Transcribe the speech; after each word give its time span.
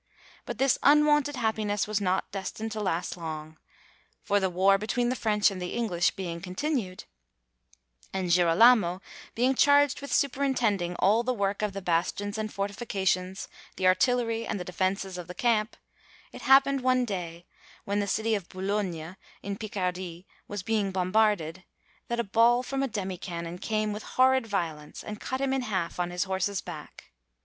But 0.47 0.57
this 0.57 0.79
unwonted 0.81 1.35
happiness 1.35 1.85
was 1.85 2.01
not 2.01 2.31
destined 2.31 2.71
to 2.71 2.79
last 2.79 3.15
long, 3.15 3.57
for 4.23 4.39
the 4.39 4.49
war 4.49 4.79
between 4.79 5.09
the 5.09 5.15
French 5.15 5.51
and 5.51 5.61
the 5.61 5.75
English 5.75 6.09
being 6.15 6.41
continued, 6.41 7.03
and 8.11 8.31
Girolamo 8.31 8.99
being 9.35 9.53
charged 9.53 10.01
with 10.01 10.11
superintending 10.11 10.95
all 10.95 11.21
the 11.21 11.35
work 11.35 11.61
of 11.61 11.73
the 11.73 11.83
bastions 11.83 12.39
and 12.39 12.51
fortifications, 12.51 13.47
the 13.75 13.85
artillery, 13.85 14.43
and 14.43 14.59
the 14.59 14.63
defences 14.65 15.19
of 15.19 15.27
the 15.27 15.35
camp, 15.35 15.77
it 16.31 16.41
happened 16.41 16.81
one 16.81 17.05
day, 17.05 17.45
when 17.85 17.99
the 17.99 18.07
city 18.07 18.33
of 18.33 18.49
Boulogne 18.49 19.17
in 19.43 19.55
Picardy 19.55 20.25
was 20.47 20.63
being 20.63 20.91
bombarded, 20.91 21.63
that 22.07 22.19
a 22.19 22.23
ball 22.23 22.63
from 22.63 22.81
a 22.81 22.87
demi 22.87 23.19
cannon 23.19 23.59
came 23.59 23.93
with 23.93 24.01
horrid 24.17 24.47
violence 24.47 25.03
and 25.03 25.21
cut 25.21 25.39
him 25.39 25.53
in 25.53 25.61
half 25.61 25.99
on 25.99 26.09
his 26.09 26.23
horse's 26.23 26.59
back. 26.59 27.11